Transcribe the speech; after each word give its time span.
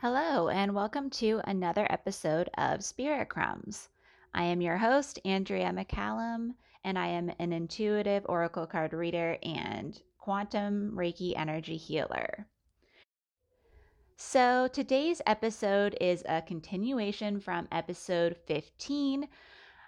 Hello, 0.00 0.48
and 0.48 0.76
welcome 0.76 1.10
to 1.10 1.40
another 1.42 1.84
episode 1.90 2.48
of 2.56 2.84
Spirit 2.84 3.28
Crumbs. 3.28 3.88
I 4.32 4.44
am 4.44 4.60
your 4.60 4.76
host, 4.76 5.18
Andrea 5.24 5.72
McCallum, 5.72 6.54
and 6.84 6.96
I 6.96 7.08
am 7.08 7.32
an 7.40 7.52
intuitive 7.52 8.24
oracle 8.28 8.64
card 8.64 8.92
reader 8.92 9.38
and 9.42 10.00
quantum 10.16 10.92
Reiki 10.94 11.36
energy 11.36 11.76
healer. 11.76 12.46
So, 14.16 14.68
today's 14.68 15.20
episode 15.26 15.98
is 16.00 16.22
a 16.28 16.42
continuation 16.42 17.40
from 17.40 17.66
episode 17.72 18.36
15 18.46 19.26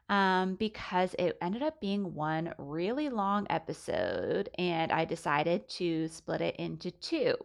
um, 0.09 0.57
because 0.57 1.15
it 1.21 1.39
ended 1.41 1.63
up 1.63 1.81
being 1.81 2.15
one 2.15 2.53
really 2.59 3.11
long 3.11 3.47
episode, 3.49 4.51
and 4.59 4.91
I 4.91 5.05
decided 5.05 5.69
to 5.69 6.09
split 6.09 6.41
it 6.41 6.57
into 6.57 6.91
two. 6.91 7.37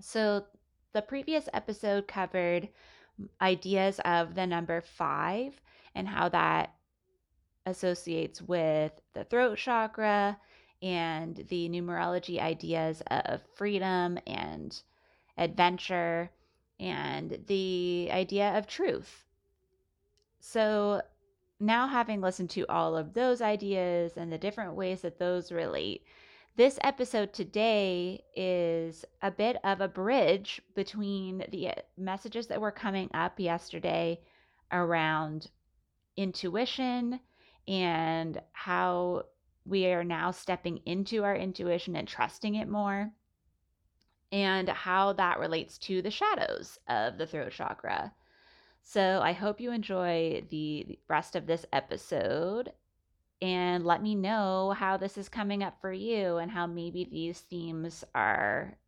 So, 0.00 0.46
the 0.92 1.02
previous 1.02 1.48
episode 1.52 2.06
covered 2.06 2.68
ideas 3.40 4.00
of 4.04 4.34
the 4.34 4.46
number 4.46 4.80
five 4.80 5.60
and 5.94 6.08
how 6.08 6.28
that 6.28 6.74
associates 7.66 8.42
with 8.42 8.92
the 9.14 9.24
throat 9.24 9.56
chakra 9.56 10.38
and 10.82 11.36
the 11.48 11.68
numerology 11.68 12.40
ideas 12.40 13.02
of 13.06 13.40
freedom 13.54 14.18
and 14.26 14.82
adventure 15.38 16.30
and 16.80 17.38
the 17.46 18.08
idea 18.10 18.58
of 18.58 18.66
truth. 18.66 19.24
So, 20.40 21.02
now 21.60 21.86
having 21.86 22.20
listened 22.20 22.50
to 22.50 22.66
all 22.66 22.96
of 22.96 23.14
those 23.14 23.40
ideas 23.40 24.14
and 24.16 24.32
the 24.32 24.38
different 24.38 24.74
ways 24.74 25.02
that 25.02 25.20
those 25.20 25.52
relate, 25.52 26.04
this 26.54 26.78
episode 26.84 27.32
today 27.32 28.22
is 28.36 29.04
a 29.22 29.30
bit 29.30 29.56
of 29.64 29.80
a 29.80 29.88
bridge 29.88 30.60
between 30.74 31.44
the 31.50 31.68
uh, 31.68 31.74
messages 31.96 32.46
that 32.48 32.60
were 32.60 32.70
coming 32.70 33.08
up 33.14 33.40
yesterday 33.40 34.20
around 34.70 35.48
intuition 36.16 37.18
and 37.66 38.40
how 38.52 39.22
we 39.64 39.86
are 39.86 40.04
now 40.04 40.30
stepping 40.30 40.78
into 40.84 41.24
our 41.24 41.36
intuition 41.36 41.96
and 41.96 42.06
trusting 42.06 42.56
it 42.56 42.68
more, 42.68 43.10
and 44.30 44.68
how 44.68 45.12
that 45.12 45.38
relates 45.38 45.78
to 45.78 46.02
the 46.02 46.10
shadows 46.10 46.78
of 46.88 47.16
the 47.16 47.26
throat 47.26 47.52
chakra. 47.52 48.12
So, 48.82 49.20
I 49.22 49.32
hope 49.32 49.60
you 49.60 49.70
enjoy 49.70 50.42
the 50.50 50.98
rest 51.08 51.36
of 51.36 51.46
this 51.46 51.64
episode 51.72 52.72
and 53.42 53.84
let 53.84 54.00
me 54.00 54.14
know 54.14 54.70
how 54.78 54.96
this 54.96 55.18
is 55.18 55.28
coming 55.28 55.64
up 55.64 55.80
for 55.80 55.92
you 55.92 56.36
and 56.36 56.48
how 56.48 56.64
maybe 56.64 57.04
these 57.04 57.40
themes 57.40 58.04
are 58.14 58.78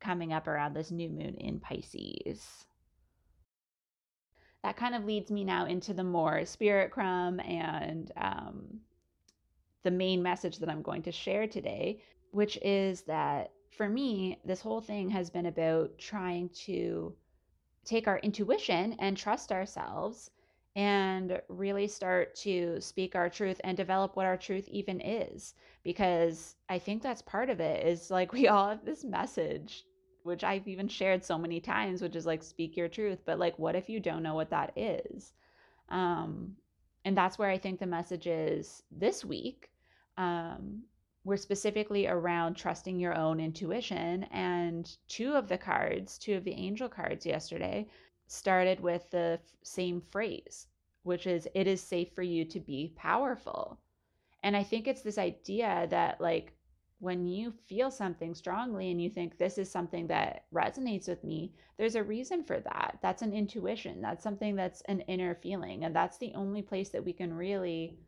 coming 0.00 0.32
up 0.32 0.48
around 0.48 0.72
this 0.72 0.90
new 0.90 1.10
moon 1.10 1.34
in 1.38 1.60
Pisces. 1.60 2.64
That 4.64 4.78
kind 4.78 4.94
of 4.94 5.04
leads 5.04 5.30
me 5.30 5.44
now 5.44 5.66
into 5.66 5.92
the 5.92 6.02
more 6.02 6.46
spirit 6.46 6.90
crumb 6.90 7.40
and 7.40 8.10
um, 8.16 8.80
the 9.82 9.90
main 9.90 10.22
message 10.22 10.58
that 10.58 10.70
I'm 10.70 10.82
going 10.82 11.02
to 11.02 11.12
share 11.12 11.46
today, 11.46 12.00
which 12.30 12.58
is 12.62 13.02
that 13.02 13.52
for 13.76 13.86
me, 13.86 14.38
this 14.46 14.62
whole 14.62 14.80
thing 14.80 15.10
has 15.10 15.28
been 15.28 15.46
about 15.46 15.98
trying 15.98 16.48
to 16.64 17.14
take 17.84 18.08
our 18.08 18.18
intuition 18.20 18.96
and 18.98 19.14
trust 19.14 19.52
ourselves 19.52 20.30
and 20.76 21.40
really 21.48 21.88
start 21.88 22.34
to 22.34 22.80
speak 22.80 23.16
our 23.16 23.28
truth 23.28 23.60
and 23.64 23.76
develop 23.76 24.14
what 24.14 24.26
our 24.26 24.36
truth 24.36 24.68
even 24.68 25.00
is 25.00 25.54
because 25.82 26.54
i 26.68 26.78
think 26.78 27.02
that's 27.02 27.22
part 27.22 27.50
of 27.50 27.60
it 27.60 27.84
is 27.84 28.10
like 28.10 28.32
we 28.34 28.48
all 28.48 28.68
have 28.68 28.84
this 28.84 29.04
message 29.04 29.84
which 30.22 30.44
i've 30.44 30.68
even 30.68 30.86
shared 30.86 31.24
so 31.24 31.36
many 31.36 31.60
times 31.60 32.02
which 32.02 32.14
is 32.14 32.26
like 32.26 32.42
speak 32.42 32.76
your 32.76 32.88
truth 32.88 33.18
but 33.24 33.38
like 33.38 33.58
what 33.58 33.74
if 33.74 33.88
you 33.88 34.00
don't 34.00 34.22
know 34.22 34.34
what 34.34 34.50
that 34.50 34.72
is? 34.76 35.32
Um 35.88 36.56
and 37.04 37.16
that's 37.16 37.38
where 37.38 37.50
i 37.50 37.58
think 37.58 37.80
the 37.80 37.86
message 37.86 38.26
is 38.26 38.82
this 38.90 39.24
week 39.24 39.70
um 40.18 40.82
we're 41.24 41.36
specifically 41.36 42.06
around 42.06 42.54
trusting 42.54 42.98
your 42.98 43.14
own 43.14 43.40
intuition 43.40 44.24
and 44.30 44.96
two 45.08 45.32
of 45.34 45.48
the 45.48 45.58
cards 45.58 46.18
two 46.18 46.34
of 46.34 46.44
the 46.44 46.52
angel 46.52 46.88
cards 46.88 47.26
yesterday 47.26 47.86
started 48.30 48.78
with 48.78 49.10
the 49.10 49.40
same 49.62 50.00
phrase, 50.00 50.68
which 51.02 51.26
is, 51.26 51.48
it 51.54 51.66
is 51.66 51.80
safe 51.80 52.14
for 52.14 52.22
you 52.22 52.44
to 52.44 52.60
be 52.60 52.94
powerful. 52.96 53.78
And 54.44 54.56
I 54.56 54.62
think 54.62 54.86
it's 54.86 55.02
this 55.02 55.18
idea 55.18 55.88
that, 55.90 56.20
like, 56.20 56.52
when 57.00 57.26
you 57.26 57.52
feel 57.66 57.90
something 57.90 58.34
strongly 58.34 58.90
and 58.90 59.02
you 59.02 59.10
think 59.10 59.36
this 59.36 59.58
is 59.58 59.70
something 59.70 60.06
that 60.06 60.44
resonates 60.54 61.08
with 61.08 61.24
me, 61.24 61.54
there's 61.76 61.96
a 61.96 62.04
reason 62.04 62.44
for 62.44 62.60
that. 62.60 62.98
That's 63.02 63.22
an 63.22 63.32
intuition. 63.32 64.00
That's 64.00 64.22
something 64.22 64.54
that's 64.54 64.82
an 64.82 65.00
inner 65.02 65.34
feeling. 65.34 65.84
And 65.84 65.96
that's 65.96 66.18
the 66.18 66.32
only 66.34 66.62
place 66.62 66.90
that 66.90 67.04
we 67.04 67.12
can 67.12 67.34
really 67.34 67.98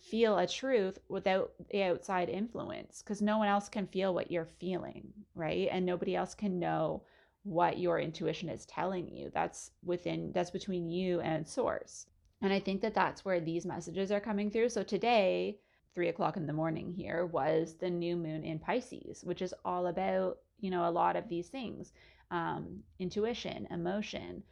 feel 0.00 0.38
a 0.38 0.46
truth 0.48 0.98
without 1.08 1.52
the 1.70 1.84
outside 1.84 2.28
influence 2.28 3.02
because 3.02 3.22
no 3.22 3.38
one 3.38 3.48
else 3.48 3.68
can 3.68 3.86
feel 3.86 4.14
what 4.14 4.32
you're 4.32 4.46
feeling, 4.46 5.12
right? 5.36 5.68
And 5.70 5.86
nobody 5.86 6.16
else 6.16 6.34
can 6.34 6.58
know 6.58 7.04
what 7.44 7.78
your 7.78 7.98
intuition 7.98 8.48
is 8.48 8.66
telling 8.66 9.08
you. 9.08 9.30
That's 9.32 9.70
within, 9.84 10.32
that's 10.32 10.50
between 10.50 10.88
you 10.88 11.20
and 11.20 11.46
source. 11.46 12.06
And 12.40 12.52
I 12.52 12.60
think 12.60 12.80
that 12.82 12.94
that's 12.94 13.24
where 13.24 13.40
these 13.40 13.66
messages 13.66 14.10
are 14.10 14.20
coming 14.20 14.50
through. 14.50 14.68
So 14.70 14.82
today, 14.82 15.58
three 15.94 16.08
o'clock 16.08 16.36
in 16.36 16.46
the 16.46 16.52
morning 16.52 16.92
here, 16.92 17.26
was 17.26 17.76
the 17.76 17.90
new 17.90 18.16
moon 18.16 18.44
in 18.44 18.58
Pisces, 18.58 19.22
which 19.24 19.42
is 19.42 19.54
all 19.64 19.86
about, 19.86 20.38
you 20.58 20.70
know, 20.70 20.88
a 20.88 20.90
lot 20.90 21.16
of 21.16 21.28
these 21.28 21.48
things 21.48 21.92
um, 22.32 22.82
intuition, 22.98 23.68
emotion. 23.70 24.42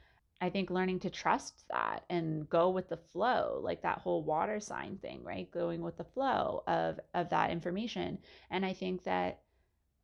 I 0.43 0.51
think 0.51 0.71
learning 0.71 1.01
to 1.01 1.11
trust 1.11 1.65
that 1.71 2.05
and 2.09 2.49
go 2.49 2.71
with 2.71 2.89
the 2.89 2.97
flow, 2.97 3.61
like 3.63 3.83
that 3.83 3.99
whole 3.99 4.23
water 4.23 4.61
sign 4.61 4.99
thing, 4.99 5.23
right? 5.23 5.51
Going 5.51 5.83
with 5.83 5.97
the 5.97 6.05
flow 6.05 6.63
of 6.67 7.01
of 7.15 7.29
that 7.31 7.51
information. 7.51 8.19
And 8.51 8.65
I 8.65 8.73
think 8.73 9.05
that 9.05 9.41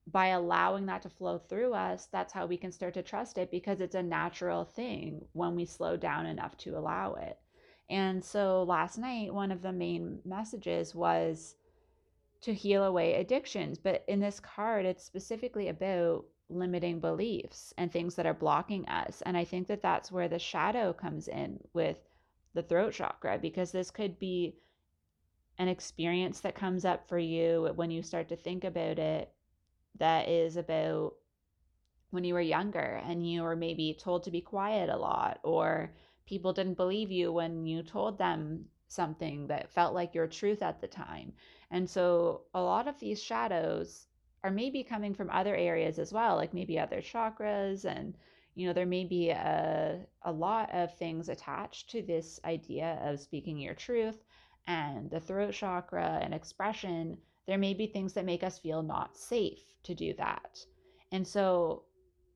by 0.06 0.28
allowing 0.28 0.86
that 0.86 1.02
to 1.02 1.10
flow 1.10 1.38
through 1.38 1.74
us, 1.74 2.06
that's 2.12 2.32
how 2.32 2.46
we 2.46 2.56
can 2.56 2.70
start 2.70 2.94
to 2.94 3.02
trust 3.02 3.38
it 3.38 3.50
because 3.50 3.80
it's 3.80 3.96
a 3.96 4.02
natural 4.02 4.64
thing 4.64 5.24
when 5.32 5.56
we 5.56 5.64
slow 5.64 5.96
down 5.96 6.26
enough 6.26 6.56
to 6.58 6.78
allow 6.78 7.14
it. 7.14 7.38
And 7.90 8.24
so 8.24 8.62
last 8.62 8.98
night, 8.98 9.34
one 9.34 9.50
of 9.50 9.62
the 9.62 9.72
main 9.72 10.20
messages 10.24 10.94
was 10.94 11.56
to 12.42 12.54
heal 12.54 12.84
away 12.84 13.14
addictions. 13.14 13.78
But 13.78 14.04
in 14.06 14.20
this 14.20 14.38
card, 14.38 14.86
it's 14.86 15.04
specifically 15.04 15.68
about 15.68 16.24
limiting 16.48 17.00
beliefs 17.00 17.74
and 17.76 17.90
things 17.90 18.14
that 18.14 18.26
are 18.26 18.34
blocking 18.34 18.88
us. 18.88 19.22
And 19.26 19.36
I 19.36 19.44
think 19.44 19.66
that 19.66 19.82
that's 19.82 20.12
where 20.12 20.28
the 20.28 20.38
shadow 20.38 20.92
comes 20.92 21.26
in 21.26 21.58
with 21.72 21.96
the 22.54 22.62
throat 22.62 22.92
chakra, 22.92 23.38
because 23.38 23.72
this 23.72 23.90
could 23.90 24.18
be 24.18 24.54
an 25.58 25.68
experience 25.68 26.40
that 26.40 26.54
comes 26.54 26.84
up 26.84 27.08
for 27.08 27.18
you 27.18 27.72
when 27.74 27.90
you 27.90 28.02
start 28.02 28.28
to 28.28 28.36
think 28.36 28.62
about 28.62 28.98
it 28.98 29.32
that 29.98 30.28
is 30.28 30.56
about 30.56 31.14
when 32.10 32.24
you 32.24 32.34
were 32.34 32.41
younger 32.41 33.03
and 33.04 33.28
you 33.28 33.42
were 33.42 33.56
maybe 33.56 33.97
told 33.98 34.22
to 34.24 34.30
be 34.30 34.41
quiet 34.41 34.88
a 34.88 34.97
lot 34.97 35.41
or 35.42 35.92
people 36.26 36.53
didn't 36.53 36.74
believe 36.74 37.10
you 37.10 37.32
when 37.32 37.66
you 37.66 37.82
told 37.82 38.18
them 38.18 38.65
something 38.88 39.47
that 39.48 39.71
felt 39.71 39.94
like 39.94 40.15
your 40.15 40.26
truth 40.26 40.62
at 40.62 40.80
the 40.80 40.86
time. 40.86 41.32
And 41.71 41.88
so 41.88 42.42
a 42.54 42.60
lot 42.60 42.88
of 42.88 42.98
these 43.00 43.22
shadows 43.22 44.06
are 44.44 44.50
maybe 44.50 44.84
coming 44.84 45.15
from 45.15 45.30
other 45.30 45.56
areas 45.56 45.98
as 45.98 46.12
well, 46.12 46.36
like 46.36 46.54
maybe 46.54 46.78
other 46.78 47.00
chakras 47.00 47.84
and 47.84 48.15
you 48.54 48.66
know 48.66 48.72
there 48.72 48.86
may 48.86 49.04
be 49.04 49.30
a, 49.30 50.00
a 50.22 50.32
lot 50.32 50.72
of 50.72 50.97
things 50.97 51.28
attached 51.28 51.91
to 51.91 52.03
this 52.03 52.41
idea 52.44 52.98
of 53.03 53.21
speaking 53.21 53.59
your 53.59 53.74
truth 53.74 54.24
and 54.66 55.10
the 55.10 55.21
throat 55.21 55.53
chakra 55.53 56.21
and 56.22 56.32
expression 56.32 57.18
there 57.47 57.59
may 57.59 57.75
be 57.75 57.87
things 57.87 58.13
that 58.15 58.25
make 58.25 58.43
us 58.43 58.59
feel 58.59 58.83
not 58.83 59.16
safe 59.16 59.60
to 59.84 59.95
do 59.95 60.15
that. 60.15 60.59
And 61.13 61.27
so 61.27 61.84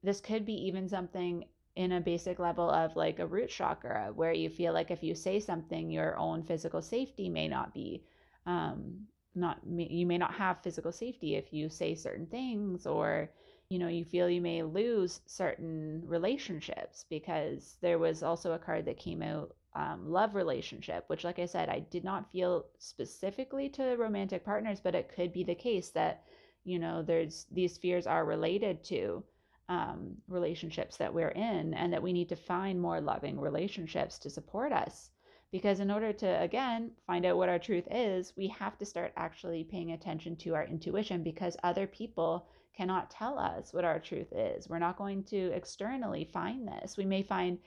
this 0.02 0.20
could 0.20 0.46
be 0.46 0.54
even 0.66 0.88
something 0.88 1.44
in 1.76 1.92
a 1.92 2.00
basic 2.00 2.38
level 2.38 2.70
of 2.70 2.96
like 2.96 3.18
a 3.18 3.26
root 3.26 3.48
chakra 3.48 4.12
where 4.14 4.32
you 4.32 4.48
feel 4.48 4.72
like 4.72 4.90
if 4.90 5.02
you 5.02 5.14
say 5.14 5.38
something 5.38 5.90
your 5.90 6.16
own 6.18 6.42
physical 6.42 6.82
safety 6.82 7.28
may 7.28 7.46
not 7.46 7.72
be 7.72 8.02
um 8.46 9.06
not 9.36 9.60
you 9.64 10.04
may 10.04 10.18
not 10.18 10.34
have 10.34 10.60
physical 10.62 10.90
safety 10.90 11.36
if 11.36 11.52
you 11.52 11.68
say 11.68 11.94
certain 11.94 12.26
things 12.26 12.86
or 12.86 13.30
you 13.70 13.78
know, 13.78 13.86
you 13.86 14.04
feel 14.04 14.28
you 14.28 14.40
may 14.40 14.64
lose 14.64 15.20
certain 15.26 16.02
relationships 16.04 17.06
because 17.08 17.76
there 17.80 18.00
was 18.00 18.22
also 18.22 18.52
a 18.52 18.58
card 18.58 18.84
that 18.86 18.98
came 18.98 19.22
out 19.22 19.54
um, 19.74 20.10
love 20.10 20.34
relationship, 20.34 21.04
which, 21.06 21.24
like 21.24 21.38
I 21.38 21.46
said, 21.46 21.68
I 21.68 21.80
did 21.90 22.04
not 22.04 22.30
feel 22.32 22.66
specifically 22.78 23.68
to 23.70 23.96
romantic 23.96 24.44
partners, 24.44 24.80
but 24.80 24.94
it 24.94 25.12
could 25.14 25.32
be 25.32 25.44
the 25.44 25.54
case 25.54 25.90
that, 25.90 26.24
you 26.64 26.78
know, 26.78 27.02
there's 27.02 27.46
these 27.52 27.78
fears 27.78 28.06
are 28.06 28.24
related 28.24 28.82
to 28.84 29.22
um, 29.68 30.16
relationships 30.28 30.96
that 30.96 31.14
we're 31.14 31.28
in, 31.28 31.74
and 31.74 31.92
that 31.92 32.02
we 32.02 32.12
need 32.12 32.28
to 32.28 32.36
find 32.36 32.80
more 32.80 33.00
loving 33.00 33.38
relationships 33.40 34.18
to 34.18 34.30
support 34.30 34.72
us. 34.72 35.10
Because 35.52 35.80
in 35.80 35.90
order 35.90 36.12
to, 36.12 36.42
again, 36.42 36.92
find 37.06 37.24
out 37.24 37.36
what 37.36 37.48
our 37.48 37.58
truth 37.58 37.86
is, 37.90 38.32
we 38.36 38.48
have 38.48 38.78
to 38.78 38.84
start 38.84 39.12
actually 39.16 39.64
paying 39.64 39.92
attention 39.92 40.36
to 40.36 40.54
our 40.54 40.64
intuition 40.64 41.22
because 41.22 41.56
other 41.62 41.86
people 41.86 42.46
cannot 42.76 43.10
tell 43.10 43.38
us 43.38 43.72
what 43.72 43.84
our 43.84 43.98
truth 43.98 44.32
is. 44.32 44.68
We're 44.68 44.78
not 44.78 44.96
going 44.96 45.24
to 45.24 45.50
externally 45.52 46.24
find 46.24 46.66
this. 46.66 46.96
We 46.96 47.04
may 47.04 47.22
find 47.22 47.58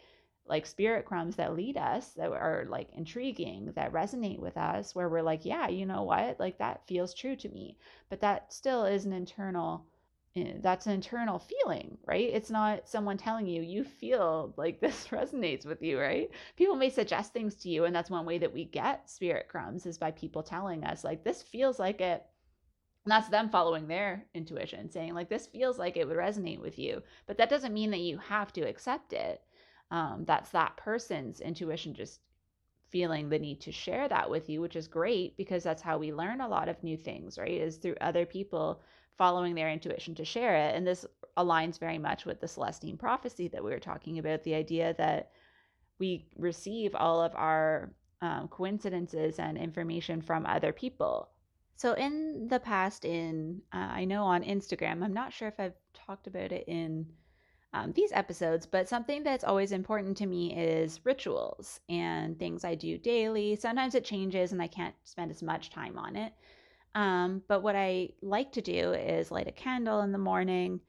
like 0.46 0.66
spirit 0.66 1.06
crumbs 1.06 1.36
that 1.38 1.56
lead 1.56 1.78
us 1.78 2.10
that 2.14 2.30
are 2.32 2.66
like 2.70 2.90
intriguing 2.94 3.72
that 3.76 3.94
resonate 3.94 4.40
with 4.40 4.58
us 4.58 4.94
where 4.94 5.08
we're 5.08 5.22
like 5.22 5.46
yeah 5.46 5.68
you 5.68 5.86
know 5.86 6.04
what? 6.04 6.40
Like 6.40 6.58
that 6.58 6.86
feels 6.88 7.14
true 7.14 7.36
to 7.38 7.50
me. 7.50 7.78
But 8.10 8.22
that 8.22 8.52
still 8.52 8.86
is 8.86 9.06
an 9.06 9.14
internal 9.14 9.86
eh, 10.36 10.54
that's 10.62 10.86
an 10.86 10.94
internal 10.94 11.40
feeling 11.40 11.98
right? 12.06 12.30
It's 12.34 12.50
not 12.50 12.90
someone 12.90 13.18
telling 13.18 13.48
you 13.48 13.62
you 13.62 13.84
feel 13.84 14.54
like 14.58 14.82
this 14.82 15.08
resonates 15.12 15.66
with 15.66 15.82
you 15.82 16.00
right? 16.00 16.30
People 16.58 16.76
may 16.76 16.90
suggest 16.90 17.32
things 17.32 17.56
to 17.56 17.70
you 17.70 17.86
and 17.86 17.96
that's 17.96 18.10
one 18.10 18.26
way 18.26 18.38
that 18.40 18.54
we 18.54 18.66
get 18.66 19.10
spirit 19.10 19.48
crumbs 19.48 19.86
is 19.86 19.98
by 19.98 20.12
people 20.12 20.44
telling 20.44 20.84
us 20.84 21.04
like 21.04 21.24
this 21.24 21.42
feels 21.42 21.80
like 21.80 22.02
it. 22.02 22.26
And 23.06 23.12
that's 23.12 23.28
them 23.30 23.50
following 23.50 23.88
their 23.88 24.26
intuition 24.34 24.90
saying 24.90 25.14
like 25.14 25.30
this 25.30 25.48
feels 25.48 25.78
like 25.80 25.96
it 25.98 26.08
would 26.08 26.18
resonate 26.18 26.60
with 26.62 26.78
you. 26.78 27.02
But 27.28 27.38
that 27.38 27.50
doesn't 27.50 27.74
mean 27.74 27.92
that 27.92 28.00
you 28.00 28.18
have 28.18 28.52
to 28.54 28.62
accept 28.62 29.14
it 29.14 29.42
um, 29.92 30.24
that's 30.26 30.50
that 30.52 30.78
person's 30.78 31.40
intuition 31.40 31.94
just 31.94 32.20
feeling 32.90 33.30
the 33.30 33.40
need 33.40 33.60
to 33.62 33.72
share 33.72 34.08
that 34.08 34.30
with 34.30 34.50
you, 34.50 34.62
which 34.62 34.76
is 34.76 34.88
great 34.88 35.36
because 35.36 35.64
that's 35.64 35.82
how 35.82 35.98
we 35.98 36.14
learn 36.14 36.42
a 36.42 36.48
lot 36.48 36.70
of 36.70 36.84
new 36.84 36.96
things, 36.96 37.38
right? 37.38 37.62
Is 37.62 37.78
through 37.78 37.96
other 38.02 38.26
people 38.26 38.82
following 39.18 39.56
their 39.56 39.70
intuition 39.70 40.16
to 40.16 40.26
share 40.26 40.56
it. 40.56 40.76
And 40.76 40.86
this 40.86 41.06
aligns 41.38 41.80
very 41.80 41.98
much 41.98 42.26
with 42.26 42.40
the 42.40 42.48
Celestine 42.48 42.98
prophecy 42.98 43.48
that 43.48 43.64
we 43.64 43.72
were 43.72 43.80
talking 43.80 44.20
about 44.20 44.44
the 44.44 44.54
idea 44.54 44.94
that 44.98 45.32
we 46.00 46.28
receive 46.38 46.94
all 46.96 47.22
of 47.22 47.34
our 47.36 47.94
um, 48.22 48.48
coincidences 48.48 49.40
and 49.40 49.58
information 49.58 50.22
from 50.22 50.46
other 50.46 50.72
people. 50.72 51.30
So, 51.76 51.94
in 51.94 52.48
the 52.48 52.60
past, 52.60 53.04
in 53.04 53.62
uh, 53.74 53.78
I 53.78 54.06
know 54.06 54.24
on 54.24 54.44
Instagram, 54.44 55.04
I'm 55.04 55.14
not 55.14 55.34
sure 55.34 55.48
if 55.48 55.60
I've 55.60 55.74
talked 55.94 56.28
about 56.28 56.52
it 56.52 56.66
in 56.68 57.08
um, 57.74 57.92
these 57.94 58.12
episodes, 58.12 58.66
but 58.66 58.88
something 58.88 59.24
that's 59.24 59.44
always 59.44 59.72
important 59.72 60.16
to 60.18 60.28
me 60.28 60.56
is 60.56 61.04
rituals 61.04 61.80
and 61.90 62.38
things 62.38 62.64
I 62.64 62.76
do 62.76 62.98
daily. 62.98 63.56
Sometimes 63.56 63.96
it 63.96 64.06
changes 64.06 64.52
and 64.52 64.62
I 64.62 64.68
can't 64.68 64.96
spend 65.04 65.32
as 65.32 65.42
much 65.42 65.72
time 65.72 65.98
on 65.98 66.16
it. 66.16 66.34
Um, 66.96 67.42
but 67.48 67.64
what 67.64 67.76
I 67.76 68.10
like 68.22 68.52
to 68.54 68.62
do 68.62 68.94
is 68.94 69.32
light 69.32 69.48
a 69.48 69.52
candle 69.52 70.02
in 70.02 70.12
the 70.12 70.20
morning 70.20 70.82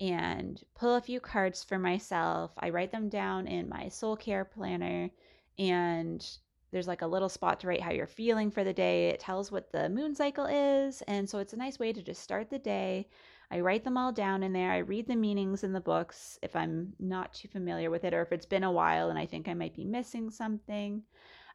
and 0.00 0.60
pull 0.74 0.96
a 0.96 1.00
few 1.00 1.20
cards 1.20 1.62
for 1.62 1.78
myself. 1.78 2.50
I 2.58 2.70
write 2.70 2.90
them 2.90 3.08
down 3.08 3.46
in 3.46 3.68
my 3.68 3.88
soul 3.88 4.16
care 4.16 4.44
planner, 4.44 5.10
and 5.56 6.26
there's 6.72 6.88
like 6.88 7.02
a 7.02 7.06
little 7.06 7.28
spot 7.28 7.60
to 7.60 7.68
write 7.68 7.80
how 7.80 7.92
you're 7.92 8.08
feeling 8.08 8.50
for 8.50 8.64
the 8.64 8.72
day. 8.72 9.06
It 9.10 9.20
tells 9.20 9.52
what 9.52 9.70
the 9.70 9.88
moon 9.88 10.16
cycle 10.16 10.46
is. 10.46 11.02
And 11.02 11.30
so 11.30 11.38
it's 11.38 11.52
a 11.52 11.56
nice 11.56 11.78
way 11.78 11.92
to 11.92 12.02
just 12.02 12.20
start 12.20 12.50
the 12.50 12.58
day 12.58 13.06
I 13.54 13.60
write 13.60 13.84
them 13.84 13.96
all 13.96 14.10
down 14.10 14.42
in 14.42 14.52
there. 14.52 14.72
I 14.72 14.78
read 14.78 15.06
the 15.06 15.14
meanings 15.14 15.62
in 15.62 15.72
the 15.72 15.80
books 15.80 16.40
if 16.42 16.56
I'm 16.56 16.92
not 16.98 17.32
too 17.32 17.46
familiar 17.46 17.88
with 17.88 18.02
it 18.02 18.12
or 18.12 18.20
if 18.20 18.32
it's 18.32 18.46
been 18.46 18.64
a 18.64 18.72
while 18.72 19.10
and 19.10 19.18
I 19.18 19.26
think 19.26 19.46
I 19.46 19.54
might 19.54 19.76
be 19.76 19.84
missing 19.84 20.28
something. 20.28 21.04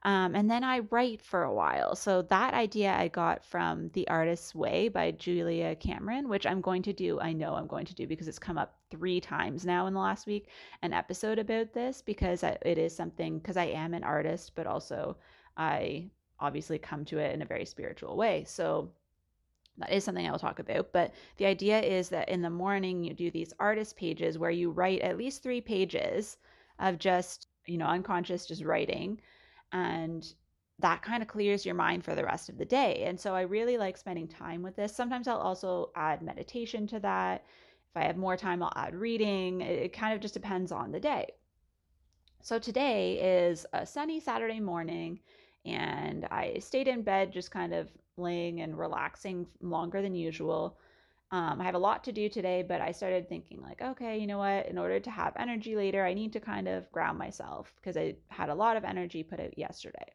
Um, 0.04 0.34
and 0.34 0.50
then 0.50 0.64
I 0.64 0.80
write 0.92 1.22
for 1.22 1.44
a 1.44 1.54
while. 1.54 1.98
So 1.98 2.22
that 2.22 2.54
idea 2.54 2.94
I 2.94 3.10
got 3.10 3.44
from 3.44 3.90
The 3.90 4.08
Artist's 4.08 4.56
Way 4.56 4.88
by 4.88 5.12
Julia 5.12 5.76
Cameron, 5.76 6.30
which 6.30 6.46
I'm 6.46 6.62
going 6.62 6.84
to 6.84 6.94
do. 6.94 7.20
I 7.20 7.34
know 7.34 7.56
I'm 7.56 7.68
going 7.68 7.86
to 7.88 7.96
do 7.96 8.08
because 8.08 8.30
it's 8.30 8.40
come 8.40 8.58
up 8.58 8.78
three 8.90 9.20
times 9.20 9.66
now 9.66 9.86
in 9.88 9.94
the 9.94 10.00
last 10.00 10.26
week, 10.26 10.48
an 10.84 10.94
episode 10.94 11.38
about 11.38 11.74
this 11.74 12.02
because 12.02 12.44
it 12.44 12.78
is 12.78 12.96
something, 12.96 13.40
because 13.40 13.58
I 13.58 13.66
am 13.66 13.94
an 13.94 14.06
artist, 14.06 14.54
but 14.56 14.68
also 14.68 15.18
I 15.58 16.10
obviously 16.40 16.80
come 16.80 17.04
to 17.04 17.18
it 17.18 17.34
in 17.34 17.42
a 17.42 17.46
very 17.46 17.66
spiritual 17.66 18.16
way. 18.16 18.46
So 18.48 18.90
that 19.80 19.92
is 19.92 20.04
something 20.04 20.28
I 20.28 20.32
will 20.32 20.40
talk 20.40 20.60
about. 20.60 20.92
But 20.92 21.14
the 21.38 21.46
idea 21.46 21.80
is 21.82 22.10
that 22.10 22.30
in 22.30 22.42
the 22.42 22.50
morning, 22.50 23.04
you 23.04 23.14
do 23.14 23.32
these 23.32 23.54
artist 23.60 23.96
pages 23.96 24.38
where 24.38 24.52
you 24.52 24.72
write 24.72 25.02
at 25.02 25.18
least 25.18 25.44
three 25.44 25.62
pages 25.62 26.38
of 26.80 26.98
just, 26.98 27.48
you 27.66 27.78
know, 27.78 27.86
unconscious, 27.88 28.46
just 28.46 28.64
writing. 28.64 29.20
And 29.72 30.26
that 30.80 31.02
kind 31.02 31.22
of 31.22 31.28
clears 31.28 31.66
your 31.66 31.76
mind 31.76 32.04
for 32.04 32.16
the 32.16 32.24
rest 32.24 32.50
of 32.50 32.58
the 32.58 32.66
day. 32.66 33.04
And 33.06 33.20
so 33.20 33.36
I 33.36 33.42
really 33.42 33.78
like 33.78 33.98
spending 33.98 34.28
time 34.28 34.62
with 34.62 34.76
this. 34.76 34.96
Sometimes 34.96 35.28
I'll 35.28 35.38
also 35.38 35.92
add 35.96 36.22
meditation 36.22 36.88
to 36.88 37.00
that. 37.02 37.44
If 37.92 37.98
I 37.98 38.06
have 38.06 38.18
more 38.18 38.38
time, 38.38 38.64
I'll 38.64 38.72
add 38.76 38.96
reading. 38.96 39.62
It 39.62 39.94
kind 39.94 40.14
of 40.14 40.22
just 40.22 40.34
depends 40.34 40.72
on 40.72 40.92
the 40.92 41.00
day. 41.00 41.28
So 42.42 42.58
today 42.58 43.48
is 43.48 43.66
a 43.74 43.86
sunny 43.86 44.22
Saturday 44.22 44.62
morning, 44.62 45.20
and 45.66 46.26
I 46.32 46.60
stayed 46.60 46.88
in 46.88 47.02
bed 47.02 47.34
just 47.34 47.52
kind 47.52 47.74
of 47.74 47.90
and 48.28 48.78
relaxing 48.78 49.48
longer 49.62 50.02
than 50.02 50.16
usual. 50.16 50.78
Um, 51.32 51.62
I 51.62 51.64
have 51.64 51.76
a 51.76 51.80
lot 51.80 52.04
to 52.06 52.12
do 52.12 52.28
today, 52.28 52.64
but 52.68 52.82
I 52.82 52.92
started 52.92 53.30
thinking, 53.30 53.62
like, 53.62 53.82
okay, 53.82 54.18
you 54.18 54.26
know 54.26 54.40
what? 54.40 54.68
In 54.68 54.78
order 54.78 55.00
to 55.00 55.12
have 55.12 55.34
energy 55.38 55.76
later, 55.76 56.04
I 56.04 56.14
need 56.14 56.34
to 56.34 56.40
kind 56.40 56.68
of 56.68 56.92
ground 56.92 57.20
myself 57.20 57.72
because 57.76 57.98
I 57.98 58.16
had 58.30 58.50
a 58.50 58.56
lot 58.56 58.78
of 58.78 58.84
energy 58.84 59.22
put 59.24 59.40
out 59.40 59.58
yesterday. 59.58 60.12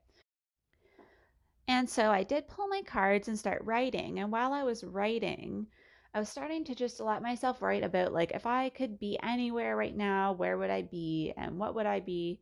And 1.69 1.89
so 1.89 2.11
I 2.11 2.25
did 2.25 2.49
pull 2.49 2.67
my 2.69 2.83
cards 2.83 3.29
and 3.29 3.39
start 3.39 3.63
writing. 3.65 4.19
And 4.19 4.33
while 4.33 4.53
I 4.53 4.65
was 4.65 4.85
writing, 4.85 5.67
I 6.13 6.19
was 6.19 6.29
starting 6.29 6.65
to 6.65 6.75
just 6.75 7.01
let 7.01 7.23
myself 7.23 7.63
write 7.63 7.85
about, 7.85 8.13
like, 8.13 8.33
if 8.33 8.45
I 8.45 8.69
could 8.69 8.99
be 8.99 9.19
anywhere 9.23 9.77
right 9.77 9.97
now, 9.97 10.33
where 10.33 10.59
would 10.59 10.71
I 10.71 10.83
be? 10.83 11.33
And 11.37 11.59
what 11.59 11.75
would 11.75 11.87
I 11.87 12.01
be 12.01 12.41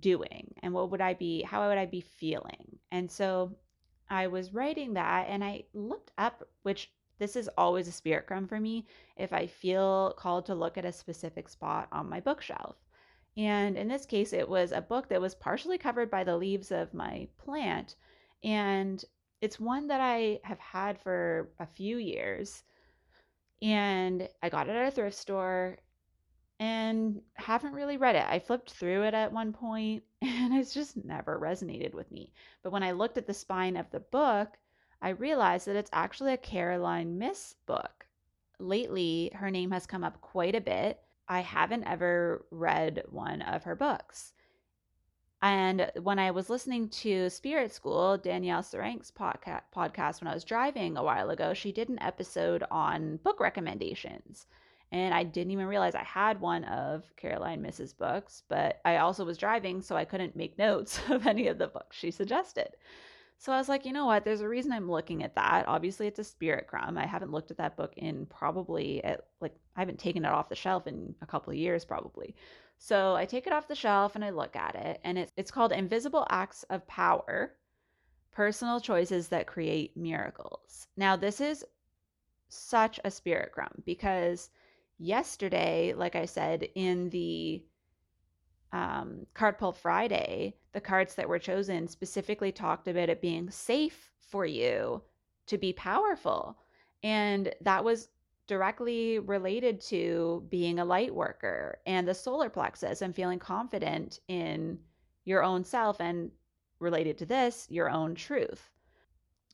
doing? 0.00 0.54
And 0.62 0.72
what 0.72 0.90
would 0.90 1.00
I 1.00 1.14
be, 1.14 1.42
how 1.42 1.68
would 1.68 1.78
I 1.78 1.86
be 1.86 2.00
feeling? 2.00 2.78
And 2.90 3.10
so 3.10 3.56
I 4.12 4.26
was 4.26 4.52
writing 4.52 4.92
that 4.94 5.26
and 5.28 5.42
I 5.42 5.64
looked 5.72 6.10
up, 6.18 6.46
which 6.64 6.92
this 7.18 7.34
is 7.34 7.48
always 7.56 7.88
a 7.88 7.92
spirit 7.92 8.26
crumb 8.26 8.46
for 8.46 8.60
me 8.60 8.86
if 9.16 9.32
I 9.32 9.46
feel 9.46 10.14
called 10.18 10.44
to 10.46 10.54
look 10.54 10.76
at 10.76 10.84
a 10.84 10.92
specific 10.92 11.48
spot 11.48 11.88
on 11.92 12.10
my 12.10 12.20
bookshelf. 12.20 12.76
And 13.38 13.78
in 13.78 13.88
this 13.88 14.04
case, 14.04 14.34
it 14.34 14.46
was 14.46 14.72
a 14.72 14.82
book 14.82 15.08
that 15.08 15.20
was 15.20 15.34
partially 15.34 15.78
covered 15.78 16.10
by 16.10 16.24
the 16.24 16.36
leaves 16.36 16.70
of 16.70 16.92
my 16.92 17.26
plant. 17.38 17.96
And 18.44 19.02
it's 19.40 19.58
one 19.58 19.86
that 19.86 20.02
I 20.02 20.40
have 20.44 20.58
had 20.58 21.00
for 21.00 21.48
a 21.58 21.66
few 21.66 21.96
years. 21.96 22.64
And 23.62 24.28
I 24.42 24.50
got 24.50 24.68
it 24.68 24.76
at 24.76 24.88
a 24.88 24.90
thrift 24.90 25.16
store 25.16 25.78
and 26.60 27.20
haven't 27.34 27.74
really 27.74 27.96
read 27.96 28.16
it. 28.16 28.24
I 28.28 28.38
flipped 28.38 28.70
through 28.70 29.04
it 29.04 29.14
at 29.14 29.32
one 29.32 29.52
point 29.52 30.04
and 30.22 30.54
it's 30.54 30.74
just 30.74 31.04
never 31.04 31.38
resonated 31.38 31.94
with 31.94 32.10
me. 32.12 32.32
But 32.62 32.72
when 32.72 32.82
I 32.82 32.92
looked 32.92 33.18
at 33.18 33.26
the 33.26 33.34
spine 33.34 33.76
of 33.76 33.90
the 33.90 34.00
book, 34.00 34.56
I 35.00 35.10
realized 35.10 35.66
that 35.66 35.76
it's 35.76 35.90
actually 35.92 36.32
a 36.32 36.38
Caroline 36.38 37.18
Myss 37.18 37.56
book. 37.66 38.06
Lately, 38.58 39.32
her 39.34 39.50
name 39.50 39.72
has 39.72 39.86
come 39.86 40.04
up 40.04 40.20
quite 40.20 40.54
a 40.54 40.60
bit. 40.60 41.00
I 41.28 41.40
haven't 41.40 41.84
ever 41.84 42.44
read 42.50 43.02
one 43.10 43.42
of 43.42 43.64
her 43.64 43.74
books. 43.74 44.32
And 45.42 45.90
when 46.00 46.20
I 46.20 46.30
was 46.30 46.48
listening 46.48 46.88
to 46.90 47.28
Spirit 47.28 47.72
School, 47.72 48.16
Danielle 48.16 48.62
Serank's 48.62 49.10
podca- 49.10 49.62
podcast 49.74 50.20
when 50.20 50.28
I 50.28 50.34
was 50.34 50.44
driving 50.44 50.96
a 50.96 51.02
while 51.02 51.30
ago, 51.30 51.52
she 51.52 51.72
did 51.72 51.88
an 51.88 52.00
episode 52.00 52.62
on 52.70 53.16
book 53.16 53.40
recommendations. 53.40 54.46
And 54.92 55.14
I 55.14 55.24
didn't 55.24 55.52
even 55.52 55.66
realize 55.66 55.94
I 55.94 56.04
had 56.04 56.38
one 56.40 56.64
of 56.64 57.04
Caroline 57.16 57.62
Myss's 57.62 57.94
books, 57.94 58.42
but 58.48 58.80
I 58.84 58.98
also 58.98 59.24
was 59.24 59.38
driving, 59.38 59.80
so 59.80 59.96
I 59.96 60.04
couldn't 60.04 60.36
make 60.36 60.58
notes 60.58 61.00
of 61.08 61.26
any 61.26 61.48
of 61.48 61.58
the 61.58 61.66
books 61.66 61.96
she 61.96 62.10
suggested. 62.10 62.76
So 63.38 63.52
I 63.52 63.58
was 63.58 63.68
like, 63.68 63.84
you 63.86 63.92
know 63.92 64.06
what? 64.06 64.24
There's 64.24 64.42
a 64.42 64.48
reason 64.48 64.70
I'm 64.70 64.90
looking 64.90 65.24
at 65.24 65.34
that. 65.34 65.66
Obviously, 65.66 66.06
it's 66.06 66.20
a 66.20 66.24
spirit 66.24 66.68
crumb. 66.68 66.96
I 66.96 67.06
haven't 67.06 67.32
looked 67.32 67.50
at 67.50 67.56
that 67.56 67.76
book 67.76 67.92
in 67.96 68.26
probably 68.26 69.02
at 69.02 69.24
like 69.40 69.56
I 69.74 69.80
haven't 69.80 69.98
taken 69.98 70.24
it 70.24 70.30
off 70.30 70.48
the 70.48 70.54
shelf 70.54 70.86
in 70.86 71.14
a 71.22 71.26
couple 71.26 71.50
of 71.50 71.58
years 71.58 71.84
probably. 71.84 72.36
So 72.78 73.16
I 73.16 73.24
take 73.24 73.46
it 73.46 73.52
off 73.52 73.66
the 73.66 73.74
shelf 73.74 74.14
and 74.14 74.24
I 74.24 74.30
look 74.30 74.54
at 74.54 74.76
it, 74.76 75.00
and 75.02 75.18
it's 75.18 75.32
it's 75.36 75.50
called 75.50 75.72
Invisible 75.72 76.26
Acts 76.30 76.64
of 76.64 76.86
Power: 76.86 77.54
Personal 78.30 78.78
Choices 78.78 79.26
That 79.28 79.46
Create 79.48 79.96
Miracles. 79.96 80.86
Now, 80.96 81.16
this 81.16 81.40
is 81.40 81.64
such 82.48 83.00
a 83.04 83.10
spirit 83.10 83.50
crumb 83.52 83.82
because 83.84 84.50
yesterday, 84.98 85.94
like 85.96 86.16
I 86.16 86.26
said, 86.26 86.68
in 86.74 87.10
the 87.10 87.64
um, 88.72 89.26
Card 89.34 89.58
Pull 89.58 89.72
Friday, 89.72 90.56
the 90.72 90.80
cards 90.80 91.14
that 91.14 91.28
were 91.28 91.38
chosen 91.38 91.86
specifically 91.88 92.52
talked 92.52 92.88
about 92.88 93.10
it 93.10 93.20
being 93.20 93.50
safe 93.50 94.10
for 94.18 94.46
you 94.46 95.02
to 95.46 95.58
be 95.58 95.72
powerful. 95.72 96.56
And 97.02 97.54
that 97.60 97.84
was 97.84 98.08
directly 98.46 99.18
related 99.18 99.80
to 99.80 100.44
being 100.48 100.78
a 100.78 100.84
light 100.84 101.14
worker 101.14 101.78
and 101.86 102.06
the 102.06 102.14
solar 102.14 102.48
plexus 102.48 103.02
and 103.02 103.14
feeling 103.14 103.38
confident 103.38 104.20
in 104.28 104.78
your 105.24 105.42
own 105.42 105.64
self 105.64 106.00
and 106.00 106.30
related 106.78 107.16
to 107.18 107.26
this, 107.26 107.66
your 107.70 107.88
own 107.88 108.14
truth. 108.14 108.70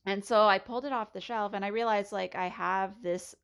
And 0.07 0.25
so 0.25 0.47
I 0.47 0.59
pulled 0.59 0.87
it 0.87 0.92
off 0.92 1.12
the 1.12 1.21
shelf 1.21 1.52
and 1.52 1.64
I 1.64 1.68
realized 1.68 2.12
like 2.12 2.35
I 2.35 2.49
have 2.49 3.02
this 3.02 3.35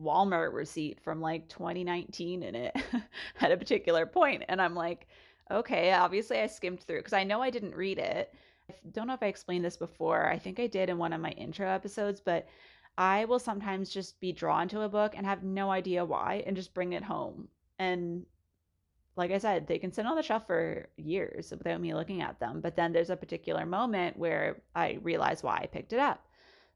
Walmart 0.00 0.52
receipt 0.52 1.00
from 1.00 1.20
like 1.20 1.48
2019 1.48 2.42
in 2.42 2.54
it 2.54 2.76
at 3.40 3.52
a 3.52 3.56
particular 3.56 4.06
point 4.06 4.44
and 4.48 4.60
I'm 4.60 4.74
like 4.74 5.06
okay 5.50 5.92
obviously 5.92 6.38
I 6.38 6.46
skimmed 6.46 6.80
through 6.80 6.98
because 6.98 7.12
I 7.12 7.24
know 7.24 7.42
I 7.42 7.50
didn't 7.50 7.74
read 7.74 7.98
it 7.98 8.34
I 8.68 8.74
don't 8.92 9.06
know 9.06 9.14
if 9.14 9.22
I 9.22 9.26
explained 9.26 9.64
this 9.64 9.76
before 9.76 10.28
I 10.28 10.38
think 10.38 10.60
I 10.60 10.66
did 10.66 10.88
in 10.88 10.98
one 10.98 11.12
of 11.12 11.20
my 11.20 11.30
intro 11.32 11.68
episodes 11.68 12.20
but 12.20 12.46
I 13.00 13.24
will 13.24 13.38
sometimes 13.38 13.88
just 13.88 14.20
be 14.20 14.30
drawn 14.30 14.68
to 14.68 14.82
a 14.82 14.88
book 14.88 15.14
and 15.16 15.24
have 15.24 15.42
no 15.42 15.70
idea 15.70 16.04
why 16.04 16.42
and 16.46 16.54
just 16.56 16.74
bring 16.74 16.92
it 16.92 17.02
home. 17.02 17.48
And 17.78 18.26
like 19.16 19.30
I 19.30 19.38
said, 19.38 19.66
they 19.66 19.78
can 19.78 19.92
sit 19.92 20.06
on 20.06 20.16
the 20.16 20.22
shelf 20.22 20.46
for 20.46 20.86
years 20.96 21.50
without 21.50 21.80
me 21.80 21.94
looking 21.94 22.20
at 22.20 22.38
them. 22.40 22.60
But 22.60 22.76
then 22.76 22.92
there's 22.92 23.08
a 23.08 23.16
particular 23.16 23.64
moment 23.64 24.18
where 24.18 24.60
I 24.74 24.98
realize 25.02 25.42
why 25.42 25.60
I 25.62 25.66
picked 25.66 25.92
it 25.92 25.98
up. 25.98 26.26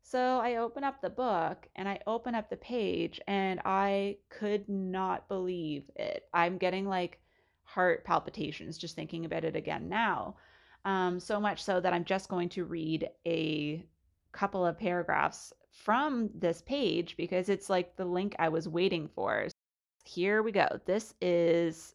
So 0.06 0.38
I 0.38 0.56
open 0.56 0.84
up 0.84 1.00
the 1.00 1.08
book 1.08 1.66
and 1.76 1.88
I 1.88 1.99
open 2.06 2.34
up 2.34 2.50
the 2.50 2.58
page 2.58 3.23
and 3.26 3.58
I 3.64 4.18
could 4.28 4.68
not 4.68 5.28
believe 5.28 5.90
it. 5.96 6.28
I'm 6.34 6.58
getting 6.58 6.87
like 6.87 7.20
heart 7.62 8.04
palpitations 8.04 8.76
just 8.76 8.96
thinking 8.96 9.25
about 9.25 9.44
it 9.44 9.56
again 9.56 9.88
now. 9.88 10.37
Um, 10.84 11.18
so 11.18 11.40
much 11.40 11.64
so 11.64 11.80
that 11.80 11.94
I'm 11.94 12.04
just 12.04 12.28
going 12.28 12.50
to 12.50 12.66
read 12.66 13.08
a 13.26 13.82
couple 14.30 14.66
of 14.66 14.78
paragraphs 14.78 15.54
from 15.70 16.28
this 16.34 16.61
page 16.61 17.16
because 17.16 17.49
it's 17.49 17.70
like 17.70 17.96
the 17.96 18.04
link 18.04 18.37
I 18.38 18.50
was 18.50 18.68
waiting 18.68 19.08
for. 19.08 19.49
Here 20.04 20.42
we 20.42 20.52
go. 20.52 20.68
This 20.84 21.14
is 21.23 21.94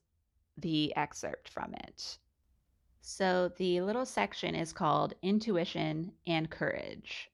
the 0.58 0.96
excerpt 0.98 1.48
from 1.48 1.76
it. 1.76 2.18
So 3.02 3.52
the 3.58 3.82
little 3.82 4.06
section 4.06 4.56
is 4.56 4.74
called 4.74 5.14
Intuition 5.22 6.12
and 6.26 6.50
Courage. 6.50 7.30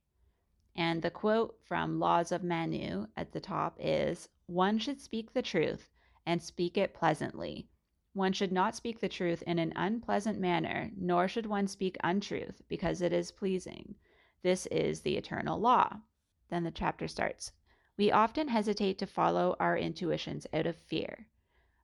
And 0.77 1.01
the 1.01 1.09
quote 1.09 1.57
from 1.63 1.99
Laws 1.99 2.33
of 2.33 2.43
Manu 2.43 3.07
at 3.15 3.31
the 3.31 3.39
top 3.39 3.77
is 3.79 4.27
One 4.47 4.77
should 4.77 4.99
speak 4.99 5.31
the 5.31 5.41
truth 5.41 5.89
and 6.25 6.43
speak 6.43 6.77
it 6.77 6.93
pleasantly. 6.93 7.69
One 8.11 8.33
should 8.33 8.51
not 8.51 8.75
speak 8.75 8.99
the 8.99 9.07
truth 9.07 9.41
in 9.43 9.57
an 9.57 9.71
unpleasant 9.75 10.39
manner, 10.39 10.91
nor 10.97 11.27
should 11.27 11.45
one 11.45 11.67
speak 11.67 11.97
untruth 12.03 12.61
because 12.67 13.01
it 13.01 13.13
is 13.13 13.31
pleasing. 13.31 13.95
This 14.41 14.65
is 14.65 15.01
the 15.01 15.15
eternal 15.15 15.59
law. 15.59 16.01
Then 16.49 16.63
the 16.63 16.71
chapter 16.71 17.07
starts. 17.07 17.51
We 17.97 18.11
often 18.11 18.49
hesitate 18.49 18.97
to 18.99 19.07
follow 19.07 19.55
our 19.59 19.77
intuitions 19.77 20.45
out 20.53 20.65
of 20.65 20.75
fear. 20.75 21.27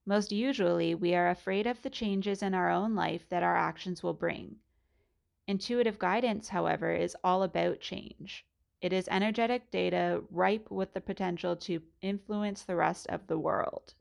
Most 0.06 0.32
usually, 0.32 0.96
we 0.96 1.16
are 1.16 1.30
afraid 1.30 1.66
of 1.66 1.82
the 1.82 1.90
changes 1.90 2.44
in 2.44 2.54
our 2.54 2.70
own 2.70 2.94
life 2.94 3.30
that 3.30 3.44
our 3.44 3.56
actions 3.56 4.04
will 4.04 4.14
bring. 4.14 4.58
Intuitive 5.48 5.98
guidance, 5.98 6.50
however, 6.50 6.92
is 6.92 7.16
all 7.24 7.44
about 7.44 7.80
change. 7.80 8.46
It 8.82 8.94
is 8.94 9.08
energetic 9.12 9.70
data 9.70 10.24
ripe 10.32 10.72
with 10.72 10.94
the 10.94 11.02
potential 11.02 11.56
to 11.58 11.84
influence 12.02 12.64
the 12.64 12.76
rest 12.76 13.06
of 13.08 13.28
the 13.28 13.38
world. 13.38 13.94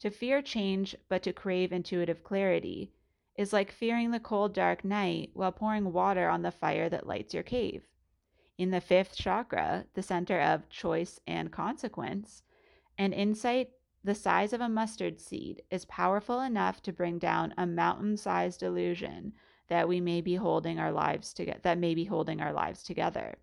To 0.00 0.10
fear 0.10 0.42
change, 0.42 0.96
but 1.08 1.22
to 1.22 1.32
crave 1.32 1.72
intuitive 1.72 2.24
clarity, 2.24 2.92
is 3.36 3.52
like 3.52 3.70
fearing 3.70 4.10
the 4.10 4.18
cold, 4.18 4.52
dark 4.52 4.84
night 4.84 5.30
while 5.32 5.52
pouring 5.52 5.92
water 5.92 6.28
on 6.28 6.42
the 6.42 6.50
fire 6.50 6.88
that 6.88 7.06
lights 7.06 7.34
your 7.34 7.44
cave. 7.44 7.84
In 8.58 8.70
the 8.70 8.80
fifth 8.80 9.14
chakra, 9.14 9.86
the 9.94 10.02
center 10.02 10.40
of 10.40 10.68
choice 10.68 11.20
and 11.26 11.52
consequence, 11.52 12.42
an 12.98 13.12
insight 13.12 13.70
the 14.02 14.14
size 14.14 14.52
of 14.52 14.60
a 14.60 14.68
mustard 14.68 15.20
seed 15.20 15.62
is 15.70 15.84
powerful 15.84 16.40
enough 16.40 16.82
to 16.82 16.92
bring 16.92 17.18
down 17.18 17.54
a 17.56 17.66
mountain-sized 17.66 18.62
illusion 18.62 19.34
that 19.68 19.86
we 19.86 20.00
may 20.00 20.20
be 20.20 20.34
holding 20.34 20.78
our 20.78 20.90
lives 20.90 21.32
together 21.32 21.60
that 21.62 21.78
may 21.78 21.94
be 21.94 22.04
holding 22.04 22.40
our 22.40 22.52
lives 22.52 22.82
together. 22.82 23.36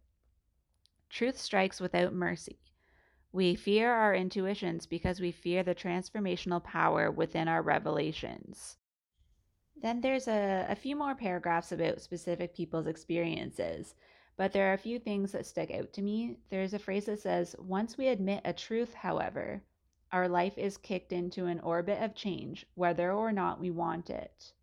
Truth 1.10 1.38
strikes 1.38 1.80
without 1.80 2.14
mercy. 2.14 2.60
We 3.32 3.56
fear 3.56 3.92
our 3.92 4.16
intuitions 4.16 4.86
because 4.86 5.20
we 5.20 5.32
fear 5.32 5.64
the 5.64 5.76
transformational 5.76 6.64
power 6.64 7.12
within 7.12 7.48
our 7.48 7.62
revelations. 7.62 8.78
Then 9.80 10.02
there's 10.02 10.28
a, 10.28 10.66
a 10.70 10.76
few 10.76 10.96
more 10.96 11.14
paragraphs 11.14 11.72
about 11.72 12.02
specific 12.02 12.56
people's 12.56 12.88
experiences. 12.88 13.96
But 14.38 14.54
there 14.54 14.70
are 14.70 14.74
a 14.74 14.78
few 14.78 15.00
things 15.00 15.32
that 15.32 15.46
stick 15.46 15.72
out 15.72 15.94
to 15.94 16.02
me. 16.02 16.38
There's 16.50 16.74
a 16.74 16.80
phrase 16.80 17.06
that 17.06 17.20
says, 17.20 17.56
Once 17.60 17.98
we 17.98 18.08
admit 18.08 18.42
a 18.46 18.54
truth, 18.54 18.94
however, 18.94 19.64
our 20.12 20.28
life 20.28 20.58
is 20.58 20.78
kicked 20.78 21.12
into 21.12 21.48
an 21.48 21.60
orbit 21.60 22.02
of 22.02 22.16
change, 22.16 22.66
whether 22.76 23.12
or 23.12 23.32
not 23.32 23.60
we 23.60 23.72
want 23.72 24.10
it. 24.10 24.54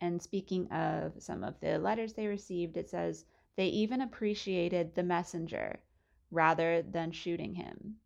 And 0.00 0.22
speaking 0.22 0.70
of 0.72 1.12
some 1.22 1.44
of 1.44 1.60
the 1.60 1.78
letters 1.78 2.14
they 2.14 2.26
received, 2.26 2.76
it 2.76 2.88
says, 2.88 3.26
They 3.56 3.66
even 3.66 4.00
appreciated 4.00 4.94
the 4.94 5.02
messenger 5.02 5.80
rather 6.30 6.82
than 6.82 7.12
shooting 7.12 7.54
him. 7.54 7.96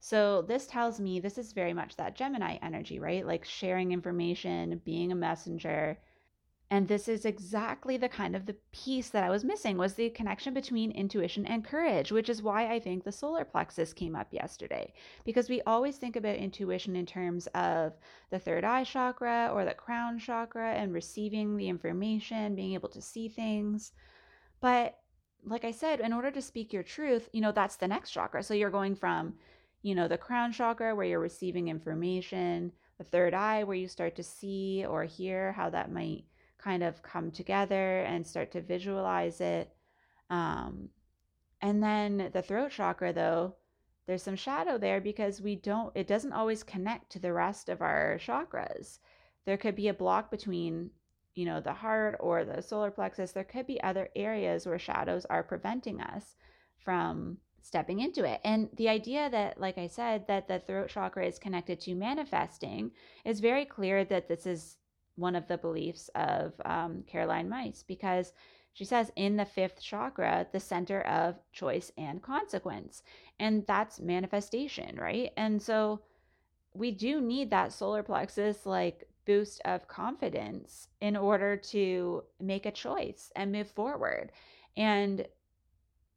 So, 0.00 0.42
this 0.42 0.66
tells 0.66 0.98
me 0.98 1.20
this 1.20 1.36
is 1.36 1.52
very 1.52 1.74
much 1.74 1.96
that 1.96 2.16
Gemini 2.16 2.56
energy, 2.62 2.98
right? 2.98 3.26
Like 3.26 3.44
sharing 3.44 3.92
information, 3.92 4.80
being 4.84 5.12
a 5.12 5.14
messenger, 5.14 5.98
and 6.72 6.86
this 6.86 7.08
is 7.08 7.24
exactly 7.24 7.96
the 7.96 8.08
kind 8.08 8.36
of 8.36 8.46
the 8.46 8.54
piece 8.70 9.10
that 9.10 9.24
I 9.24 9.30
was 9.30 9.42
missing 9.44 9.76
was 9.76 9.94
the 9.94 10.08
connection 10.10 10.54
between 10.54 10.92
intuition 10.92 11.44
and 11.44 11.64
courage, 11.64 12.12
which 12.12 12.28
is 12.28 12.42
why 12.44 12.72
I 12.72 12.78
think 12.78 13.02
the 13.02 13.10
solar 13.10 13.44
plexus 13.44 13.92
came 13.92 14.14
up 14.14 14.32
yesterday. 14.32 14.92
Because 15.24 15.48
we 15.48 15.62
always 15.62 15.96
think 15.96 16.14
about 16.14 16.36
intuition 16.36 16.94
in 16.94 17.06
terms 17.06 17.48
of 17.48 17.94
the 18.30 18.38
third 18.38 18.64
eye 18.64 18.84
chakra 18.84 19.50
or 19.52 19.64
the 19.64 19.74
crown 19.74 20.20
chakra 20.20 20.72
and 20.74 20.94
receiving 20.94 21.56
the 21.56 21.68
information, 21.68 22.54
being 22.54 22.74
able 22.74 22.88
to 22.90 23.02
see 23.02 23.28
things. 23.28 23.90
But 24.60 24.96
like 25.44 25.64
I 25.64 25.70
said, 25.70 26.00
in 26.00 26.12
order 26.12 26.30
to 26.30 26.42
speak 26.42 26.72
your 26.72 26.82
truth, 26.82 27.28
you 27.32 27.40
know, 27.40 27.52
that's 27.52 27.76
the 27.76 27.88
next 27.88 28.10
chakra. 28.10 28.42
So 28.42 28.54
you're 28.54 28.70
going 28.70 28.94
from, 28.94 29.34
you 29.82 29.94
know, 29.94 30.08
the 30.08 30.18
crown 30.18 30.52
chakra 30.52 30.94
where 30.94 31.06
you're 31.06 31.20
receiving 31.20 31.68
information, 31.68 32.72
the 32.98 33.04
third 33.04 33.32
eye 33.32 33.64
where 33.64 33.76
you 33.76 33.88
start 33.88 34.14
to 34.16 34.22
see 34.22 34.84
or 34.86 35.04
hear 35.04 35.52
how 35.52 35.70
that 35.70 35.90
might 35.90 36.24
kind 36.58 36.82
of 36.82 37.02
come 37.02 37.30
together 37.30 38.00
and 38.00 38.26
start 38.26 38.52
to 38.52 38.60
visualize 38.60 39.40
it. 39.40 39.72
Um, 40.28 40.90
and 41.62 41.82
then 41.82 42.30
the 42.32 42.42
throat 42.42 42.70
chakra, 42.70 43.12
though, 43.12 43.56
there's 44.06 44.22
some 44.22 44.36
shadow 44.36 44.76
there 44.76 45.00
because 45.00 45.40
we 45.40 45.56
don't, 45.56 45.94
it 45.94 46.06
doesn't 46.06 46.32
always 46.32 46.62
connect 46.62 47.10
to 47.12 47.18
the 47.18 47.32
rest 47.32 47.68
of 47.68 47.80
our 47.80 48.18
chakras. 48.18 48.98
There 49.46 49.56
could 49.56 49.76
be 49.76 49.88
a 49.88 49.94
block 49.94 50.30
between, 50.30 50.90
you 51.34 51.44
know, 51.44 51.60
the 51.60 51.72
heart 51.72 52.16
or 52.20 52.44
the 52.44 52.62
solar 52.62 52.90
plexus. 52.90 53.32
There 53.32 53.44
could 53.44 53.66
be 53.66 53.82
other 53.82 54.08
areas 54.16 54.66
where 54.66 54.78
shadows 54.78 55.24
are 55.26 55.42
preventing 55.42 56.00
us 56.00 56.36
from 56.78 57.38
stepping 57.62 58.00
into 58.00 58.24
it. 58.24 58.40
And 58.44 58.68
the 58.76 58.88
idea 58.88 59.28
that, 59.30 59.60
like 59.60 59.78
I 59.78 59.86
said, 59.86 60.26
that 60.28 60.48
the 60.48 60.58
throat 60.58 60.88
chakra 60.88 61.26
is 61.26 61.38
connected 61.38 61.80
to 61.80 61.94
manifesting 61.94 62.90
is 63.24 63.40
very 63.40 63.64
clear 63.64 64.04
that 64.06 64.28
this 64.28 64.46
is 64.46 64.78
one 65.16 65.36
of 65.36 65.46
the 65.46 65.58
beliefs 65.58 66.08
of 66.14 66.52
um, 66.64 67.04
Caroline 67.06 67.48
Myss 67.48 67.82
because 67.82 68.32
she 68.72 68.84
says 68.84 69.12
in 69.16 69.36
the 69.36 69.44
fifth 69.44 69.80
chakra, 69.80 70.46
the 70.52 70.60
center 70.60 71.02
of 71.02 71.36
choice 71.52 71.92
and 71.98 72.22
consequence. 72.22 73.02
And 73.38 73.66
that's 73.66 74.00
manifestation, 74.00 74.96
right? 74.96 75.32
And 75.36 75.60
so 75.60 76.00
we 76.72 76.90
do 76.92 77.20
need 77.20 77.50
that 77.50 77.72
solar 77.72 78.02
plexus 78.02 78.64
like 78.64 79.08
boost 79.26 79.60
of 79.64 79.88
confidence 79.88 80.88
in 81.00 81.16
order 81.16 81.56
to 81.56 82.24
make 82.40 82.66
a 82.66 82.72
choice 82.72 83.30
and 83.36 83.52
move 83.52 83.68
forward. 83.68 84.32
And 84.76 85.26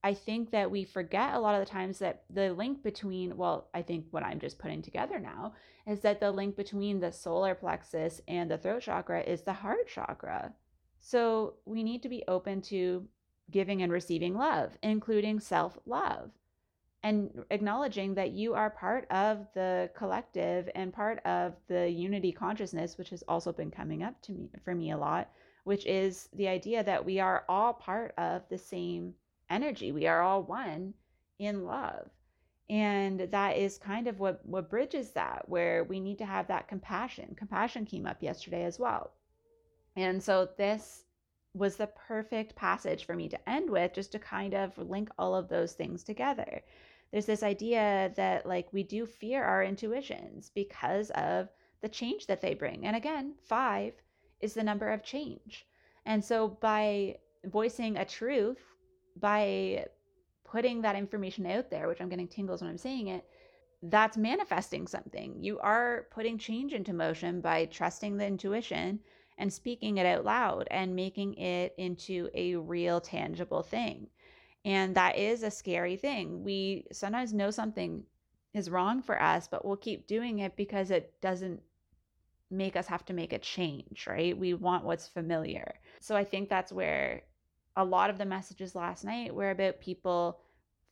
I 0.03 0.13
think 0.13 0.51
that 0.51 0.69
we 0.69 0.83
forget 0.83 1.33
a 1.33 1.39
lot 1.39 1.55
of 1.55 1.65
the 1.65 1.71
times 1.71 1.99
that 1.99 2.23
the 2.29 2.53
link 2.53 2.83
between, 2.83 3.37
well, 3.37 3.69
I 3.73 3.81
think 3.81 4.07
what 4.11 4.23
I'm 4.23 4.39
just 4.39 4.59
putting 4.59 4.81
together 4.81 5.17
now 5.17 5.53
is 5.87 6.01
that 6.01 6.19
the 6.19 6.31
link 6.31 6.57
between 6.57 6.99
the 6.99 7.11
solar 7.11 7.55
plexus 7.55 8.19
and 8.27 8.51
the 8.51 8.57
throat 8.57 8.81
chakra 8.81 9.21
is 9.21 9.41
the 9.41 9.53
heart 9.53 9.87
chakra. 9.87 10.53
So 10.99 11.55
we 11.65 11.83
need 11.83 12.01
to 12.03 12.09
be 12.09 12.23
open 12.27 12.61
to 12.63 13.07
giving 13.49 13.81
and 13.81 13.91
receiving 13.91 14.35
love, 14.35 14.77
including 14.81 15.39
self 15.39 15.77
love, 15.85 16.31
and 17.03 17.43
acknowledging 17.49 18.15
that 18.15 18.31
you 18.31 18.53
are 18.53 18.69
part 18.69 19.09
of 19.11 19.45
the 19.53 19.89
collective 19.95 20.69
and 20.73 20.93
part 20.93 21.19
of 21.25 21.53
the 21.67 21.89
unity 21.89 22.31
consciousness, 22.31 22.97
which 22.97 23.09
has 23.09 23.23
also 23.27 23.51
been 23.51 23.69
coming 23.69 24.03
up 24.03 24.21
to 24.21 24.31
me 24.31 24.49
for 24.63 24.73
me 24.73 24.91
a 24.91 24.97
lot, 24.97 25.29
which 25.65 25.85
is 25.85 26.29
the 26.33 26.47
idea 26.47 26.81
that 26.83 27.03
we 27.03 27.19
are 27.19 27.43
all 27.49 27.73
part 27.73 28.13
of 28.17 28.47
the 28.49 28.57
same 28.57 29.13
energy. 29.49 29.91
We 29.91 30.07
are 30.07 30.21
all 30.21 30.43
one 30.43 30.93
in 31.39 31.65
love. 31.65 32.09
And 32.69 33.19
that 33.19 33.57
is 33.57 33.77
kind 33.77 34.07
of 34.07 34.19
what, 34.19 34.45
what 34.45 34.69
bridges 34.69 35.11
that, 35.11 35.47
where 35.49 35.83
we 35.83 35.99
need 35.99 36.17
to 36.19 36.25
have 36.25 36.47
that 36.47 36.69
compassion. 36.69 37.35
Compassion 37.37 37.85
came 37.85 38.07
up 38.07 38.23
yesterday 38.23 38.63
as 38.63 38.79
well. 38.79 39.11
And 39.97 40.23
so 40.23 40.47
this 40.57 41.03
was 41.53 41.75
the 41.75 41.87
perfect 42.07 42.55
passage 42.55 43.05
for 43.05 43.15
me 43.15 43.27
to 43.29 43.49
end 43.49 43.69
with, 43.69 43.93
just 43.93 44.13
to 44.13 44.19
kind 44.19 44.53
of 44.53 44.77
link 44.77 45.09
all 45.19 45.35
of 45.35 45.49
those 45.49 45.73
things 45.73 46.03
together. 46.03 46.61
There's 47.13 47.27
this 47.27 47.43
idea 47.43 48.11
that 48.15 48.47
like 48.47 48.73
we 48.73 48.81
do 48.81 49.05
fear 49.05 49.43
our 49.43 49.63
intuitions 49.63 50.49
because 50.55 51.11
of 51.11 51.47
the 51.81 51.87
change 51.87 52.25
that 52.25 52.41
they 52.41 52.55
bring. 52.55 52.87
And 52.87 52.95
again, 52.95 53.35
five 53.45 53.93
is 54.41 54.55
the 54.55 54.63
number 54.63 54.89
of 54.89 55.03
change. 55.03 55.67
And 56.07 56.25
so 56.25 56.57
by 56.59 57.17
voicing 57.45 57.97
a 57.97 58.05
truth, 58.05 58.57
by 59.15 59.85
putting 60.43 60.81
that 60.81 60.95
information 60.95 61.45
out 61.45 61.69
there, 61.69 61.87
which 61.87 62.01
I'm 62.01 62.09
getting 62.09 62.27
tingles 62.27 62.61
when 62.61 62.71
I'm 62.71 62.79
saying 62.79 63.09
it, 63.09 63.23
that's 63.83 64.17
manifesting 64.17 64.87
something. 64.87 65.35
You 65.39 65.59
are 65.59 66.07
putting 66.11 66.39
change 66.39 66.73
into 66.73 66.93
motion 66.93 67.41
by 67.41 67.65
trusting 67.65 68.17
the 68.17 68.25
intuition 68.25 68.99
and 69.37 69.53
speaking 69.53 69.97
it 69.97 70.07
out 70.07 70.25
loud 70.25 70.67
and 70.71 70.95
making 70.95 71.35
it 71.35 71.75
into 71.77 72.29
a 72.33 72.55
real 72.55 72.99
tangible 72.99 73.61
thing. 73.61 74.07
And 74.65 74.95
that 74.95 75.17
is 75.17 75.43
a 75.43 75.51
scary 75.51 75.97
thing. 75.97 76.43
We 76.43 76.85
sometimes 76.91 77.33
know 77.33 77.51
something 77.51 78.03
is 78.53 78.69
wrong 78.69 79.01
for 79.01 79.21
us, 79.21 79.47
but 79.47 79.65
we'll 79.65 79.77
keep 79.77 80.07
doing 80.07 80.39
it 80.39 80.55
because 80.55 80.91
it 80.91 81.13
doesn't 81.21 81.61
make 82.49 82.75
us 82.75 82.87
have 82.87 83.03
to 83.05 83.13
make 83.13 83.33
a 83.33 83.39
change, 83.39 84.05
right? 84.07 84.37
We 84.37 84.53
want 84.53 84.85
what's 84.85 85.07
familiar. 85.07 85.73
So 85.99 86.15
I 86.15 86.23
think 86.23 86.49
that's 86.49 86.71
where 86.71 87.23
a 87.75 87.83
lot 87.83 88.09
of 88.09 88.17
the 88.17 88.25
messages 88.25 88.75
last 88.75 89.03
night 89.03 89.33
were 89.33 89.51
about 89.51 89.81
people 89.81 90.39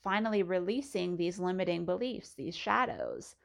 finally 0.02 0.42
releasing 0.42 1.16
these 1.16 1.40
limiting 1.40 1.86
beliefs, 1.86 2.34
these 2.34 2.56
shadows 2.56 3.36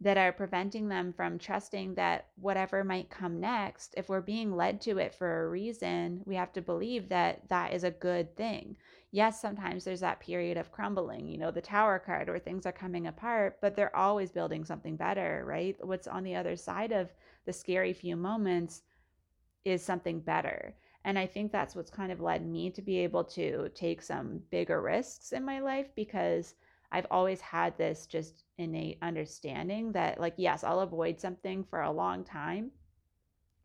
that 0.00 0.18
are 0.18 0.32
preventing 0.32 0.88
them 0.88 1.12
from 1.12 1.38
trusting 1.38 1.94
that 1.94 2.26
whatever 2.36 2.84
might 2.84 3.10
come 3.10 3.40
next, 3.40 3.94
if 3.96 4.08
we're 4.08 4.20
being 4.20 4.54
led 4.54 4.80
to 4.82 4.98
it 4.98 5.14
for 5.14 5.44
a 5.44 5.48
reason, 5.48 6.22
we 6.26 6.34
have 6.34 6.52
to 6.52 6.60
believe 6.60 7.08
that 7.08 7.48
that 7.48 7.72
is 7.72 7.84
a 7.84 7.90
good 7.90 8.36
thing. 8.36 8.76
Yes, 9.12 9.40
sometimes 9.40 9.84
there's 9.84 10.00
that 10.00 10.20
period 10.20 10.56
of 10.56 10.72
crumbling, 10.72 11.28
you 11.28 11.38
know, 11.38 11.52
the 11.52 11.60
tower 11.60 12.00
card 12.00 12.28
where 12.28 12.40
things 12.40 12.66
are 12.66 12.72
coming 12.72 13.06
apart, 13.06 13.58
but 13.60 13.76
they're 13.76 13.94
always 13.96 14.32
building 14.32 14.64
something 14.64 14.96
better, 14.96 15.44
right? 15.46 15.76
What's 15.80 16.08
on 16.08 16.24
the 16.24 16.34
other 16.34 16.56
side 16.56 16.90
of 16.90 17.12
the 17.46 17.52
scary 17.52 17.92
few 17.92 18.16
moments 18.16 18.82
is 19.64 19.82
something 19.82 20.20
better. 20.20 20.74
And 21.04 21.18
I 21.18 21.26
think 21.26 21.52
that's 21.52 21.76
what's 21.76 21.90
kind 21.90 22.10
of 22.10 22.20
led 22.20 22.46
me 22.46 22.70
to 22.70 22.82
be 22.82 22.98
able 22.98 23.24
to 23.24 23.68
take 23.74 24.02
some 24.02 24.40
bigger 24.50 24.80
risks 24.80 25.32
in 25.32 25.44
my 25.44 25.60
life 25.60 25.88
because 25.94 26.54
I've 26.92 27.06
always 27.10 27.40
had 27.40 27.76
this 27.76 28.06
just 28.06 28.44
innate 28.58 28.98
understanding 29.02 29.92
that, 29.92 30.20
like, 30.20 30.34
yes, 30.36 30.64
I'll 30.64 30.80
avoid 30.80 31.20
something 31.20 31.64
for 31.64 31.82
a 31.82 31.90
long 31.90 32.24
time, 32.24 32.70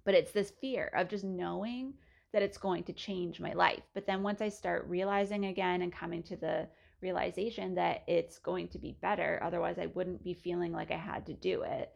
but 0.03 0.15
it's 0.15 0.31
this 0.31 0.51
fear 0.61 0.91
of 0.95 1.09
just 1.09 1.23
knowing 1.23 1.93
that 2.31 2.41
it's 2.41 2.57
going 2.57 2.83
to 2.83 2.93
change 2.93 3.39
my 3.39 3.53
life. 3.53 3.83
But 3.93 4.05
then 4.05 4.23
once 4.23 4.41
I 4.41 4.49
start 4.49 4.87
realizing 4.87 5.45
again 5.45 5.81
and 5.81 5.91
coming 5.91 6.23
to 6.23 6.35
the 6.35 6.67
realization 7.01 7.75
that 7.75 8.03
it's 8.07 8.39
going 8.39 8.67
to 8.69 8.77
be 8.79 8.97
better, 9.01 9.39
otherwise, 9.43 9.79
I 9.79 9.87
wouldn't 9.87 10.23
be 10.23 10.33
feeling 10.33 10.71
like 10.71 10.91
I 10.91 10.97
had 10.97 11.25
to 11.27 11.33
do 11.33 11.63
it, 11.63 11.91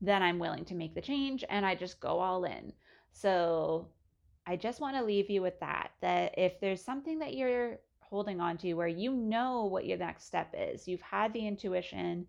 then 0.00 0.22
I'm 0.22 0.38
willing 0.38 0.64
to 0.66 0.74
make 0.74 0.94
the 0.94 1.00
change 1.00 1.44
and 1.48 1.64
I 1.64 1.74
just 1.74 2.00
go 2.00 2.20
all 2.20 2.44
in. 2.44 2.72
So 3.12 3.88
I 4.46 4.56
just 4.56 4.80
want 4.80 4.96
to 4.96 5.04
leave 5.04 5.28
you 5.28 5.42
with 5.42 5.58
that 5.60 5.90
that 6.00 6.34
if 6.38 6.60
there's 6.60 6.84
something 6.84 7.18
that 7.18 7.34
you're 7.34 7.78
holding 8.08 8.40
on 8.40 8.56
to 8.58 8.74
where 8.74 8.88
you 8.88 9.12
know 9.12 9.66
what 9.66 9.86
your 9.86 9.98
next 9.98 10.24
step 10.24 10.54
is, 10.56 10.88
you've 10.88 11.00
had 11.00 11.32
the 11.32 11.46
intuition, 11.46 12.26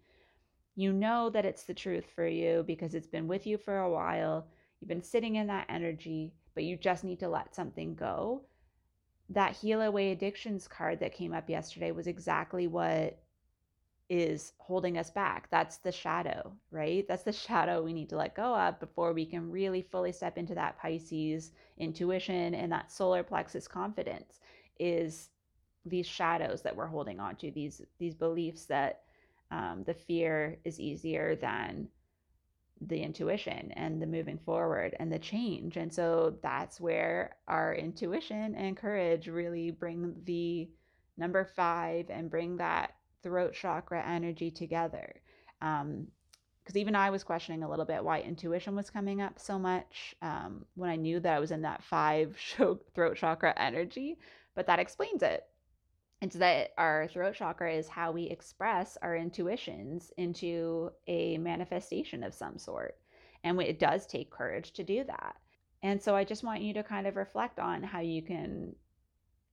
you 0.75 0.93
know 0.93 1.29
that 1.29 1.45
it's 1.45 1.63
the 1.63 1.73
truth 1.73 2.05
for 2.15 2.27
you 2.27 2.63
because 2.67 2.95
it's 2.95 3.07
been 3.07 3.27
with 3.27 3.45
you 3.47 3.57
for 3.57 3.79
a 3.79 3.89
while, 3.89 4.47
you've 4.79 4.89
been 4.89 5.03
sitting 5.03 5.35
in 5.35 5.47
that 5.47 5.65
energy, 5.69 6.33
but 6.55 6.63
you 6.63 6.77
just 6.77 7.03
need 7.03 7.19
to 7.19 7.29
let 7.29 7.55
something 7.55 7.95
go. 7.95 8.41
That 9.29 9.55
Heal 9.55 9.81
Away 9.81 10.11
Addictions 10.11 10.67
card 10.67 10.99
that 10.99 11.13
came 11.13 11.33
up 11.33 11.49
yesterday 11.49 11.91
was 11.91 12.07
exactly 12.07 12.67
what 12.67 13.19
is 14.09 14.53
holding 14.57 14.97
us 14.97 15.11
back. 15.11 15.47
That's 15.51 15.77
the 15.77 15.91
shadow, 15.91 16.51
right? 16.71 17.07
That's 17.07 17.23
the 17.23 17.31
shadow 17.47 17.83
we 17.83 17.93
need 17.93 18.09
to 18.09 18.17
let 18.17 18.35
go 18.35 18.55
of 18.55 18.79
before 18.79 19.13
we 19.13 19.25
can 19.25 19.51
really 19.51 19.81
fully 19.81 20.11
step 20.11 20.37
into 20.37 20.55
that 20.55 20.77
Pisces 20.79 21.51
intuition 21.77 22.55
and 22.55 22.71
that 22.71 22.91
solar 22.91 23.23
plexus 23.23 23.67
confidence 23.67 24.39
is 24.79 25.29
these 25.85 26.05
shadows 26.05 26.61
that 26.63 26.75
we're 26.75 26.87
holding 26.87 27.19
on 27.19 27.35
to, 27.37 27.51
these 27.51 27.81
these 27.97 28.15
beliefs 28.15 28.65
that 28.65 29.01
um, 29.51 29.83
the 29.85 29.93
fear 29.93 30.57
is 30.63 30.79
easier 30.79 31.35
than 31.35 31.87
the 32.81 33.01
intuition 33.01 33.71
and 33.73 34.01
the 34.01 34.07
moving 34.07 34.37
forward 34.37 34.95
and 34.99 35.11
the 35.11 35.19
change. 35.19 35.75
And 35.75 35.93
so 35.93 36.37
that's 36.41 36.79
where 36.79 37.35
our 37.47 37.75
intuition 37.75 38.55
and 38.55 38.77
courage 38.77 39.27
really 39.27 39.71
bring 39.71 40.15
the 40.23 40.69
number 41.17 41.43
five 41.43 42.09
and 42.09 42.29
bring 42.29 42.57
that 42.57 42.93
throat 43.21 43.53
chakra 43.53 44.01
energy 44.07 44.49
together. 44.49 45.21
Um, 45.61 46.07
because 46.63 46.77
even 46.77 46.95
I 46.95 47.09
was 47.09 47.23
questioning 47.23 47.63
a 47.63 47.69
little 47.69 47.83
bit 47.85 48.03
why 48.03 48.21
intuition 48.21 48.75
was 48.75 48.91
coming 48.91 49.21
up 49.21 49.39
so 49.39 49.57
much 49.57 50.15
um, 50.21 50.65
when 50.75 50.91
I 50.91 50.97
knew 50.97 51.19
that 51.19 51.35
I 51.35 51.39
was 51.39 51.49
in 51.49 51.63
that 51.63 51.83
five 51.83 52.37
throat 52.93 53.17
chakra 53.17 53.55
energy, 53.57 54.19
but 54.53 54.67
that 54.67 54.77
explains 54.77 55.23
it. 55.23 55.47
It's 56.21 56.35
that 56.35 56.71
our 56.77 57.07
throat 57.07 57.35
chakra 57.35 57.73
is 57.73 57.87
how 57.87 58.11
we 58.11 58.23
express 58.23 58.97
our 59.01 59.15
intuitions 59.15 60.11
into 60.17 60.91
a 61.07 61.37
manifestation 61.37 62.23
of 62.23 62.33
some 62.33 62.57
sort. 62.57 62.97
And 63.43 63.61
it 63.61 63.79
does 63.79 64.05
take 64.05 64.29
courage 64.29 64.73
to 64.73 64.83
do 64.83 65.05
that. 65.05 65.37
And 65.81 66.01
so 66.01 66.15
I 66.15 66.25
just 66.25 66.43
want 66.43 66.61
you 66.61 66.73
to 66.73 66.83
kind 66.83 67.07
of 67.07 67.15
reflect 67.15 67.57
on 67.57 67.83
how 67.83 68.01
you 68.01 68.21
can 68.21 68.75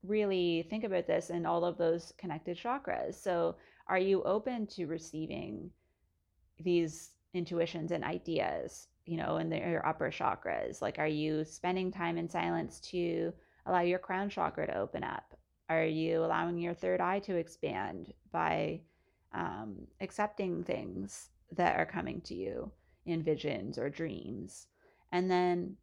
really 0.03 0.67
think 0.69 0.83
about 0.83 1.07
this 1.07 1.31
and 1.31 1.47
all 1.47 1.65
of 1.65 1.79
those 1.79 2.13
connected 2.19 2.57
chakras. 2.59 3.15
So, 3.15 3.57
are 3.89 3.99
you 3.99 4.25
open 4.25 4.67
to 4.69 4.87
receiving 4.87 5.71
these 6.59 7.11
intuitions 7.35 7.93
and 7.93 8.03
ideas, 8.03 8.89
you 9.05 9.17
know, 9.17 9.37
in 9.37 9.53
your 9.53 9.87
upper 9.87 10.11
chakras? 10.11 10.83
Like, 10.83 10.99
are 10.99 11.07
you 11.07 11.45
spending 11.45 11.93
time 11.93 12.19
in 12.19 12.29
silence 12.29 12.81
to 12.91 13.33
allow 13.67 13.83
your 13.83 14.01
crown 14.01 14.29
chakra 14.29 14.67
to 14.67 14.77
open 14.77 15.05
up? 15.05 15.36
Are 15.69 15.85
you 15.85 16.25
allowing 16.25 16.59
your 16.59 16.75
third 16.75 17.01
eye 17.01 17.19
to 17.21 17.37
expand 17.37 18.13
by 18.33 18.81
um, 19.33 19.87
accepting 20.01 20.63
things 20.63 21.31
that 21.53 21.79
are 21.79 21.87
coming 21.87 22.21
to 22.23 22.35
you 22.35 22.71
in 23.05 23.23
visions 23.23 23.79
or 23.79 23.91
dreams? 23.91 24.69
And 25.13 25.31
then 25.31 25.77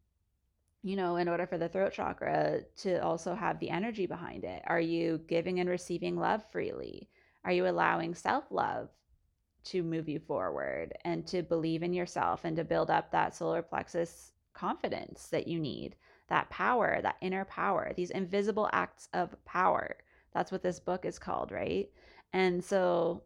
you 0.83 0.97
know, 0.97 1.15
in 1.15 1.29
order 1.29 1.47
for 1.47 1.57
the 1.57 1.69
throat 1.69 1.93
chakra 1.93 2.59
to 2.75 3.01
also 3.01 3.33
have 3.33 3.57
the 3.59 3.69
energy 3.69 4.05
behind 4.05 4.43
it? 4.43 4.61
Are 4.67 4.81
you 4.81 5.21
giving 5.27 5.61
and 5.61 5.69
receiving 5.69 6.17
love 6.17 6.43
freely? 6.51 7.09
Are 7.45 7.53
you 7.53 7.67
allowing 7.67 8.13
self 8.13 8.43
love 8.51 8.89
to 9.65 9.81
move 9.81 10.09
you 10.09 10.19
forward 10.19 10.93
and 11.05 11.25
to 11.27 11.41
believe 11.41 11.83
in 11.83 11.93
yourself 11.93 12.43
and 12.43 12.57
to 12.57 12.65
build 12.65 12.89
up 12.89 13.11
that 13.11 13.33
solar 13.33 13.61
plexus 13.61 14.33
confidence 14.53 15.27
that 15.27 15.47
you 15.47 15.57
need? 15.57 15.95
That 16.33 16.49
power, 16.49 16.99
that 17.03 17.17
inner 17.21 17.45
power, 17.45 17.93
these 17.95 18.09
invisible 18.09 18.67
acts 18.73 19.07
of 19.13 19.35
power. 19.45 19.97
That's 20.33 20.51
what 20.51 20.63
this 20.63 20.79
book 20.79 21.05
is 21.05 21.19
called, 21.19 21.51
right? 21.51 21.91
And 22.33 22.63
so, 22.63 23.21